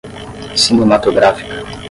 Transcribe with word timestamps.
cinematográfica 0.61 1.45